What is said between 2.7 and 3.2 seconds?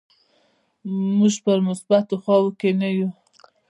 نه یو.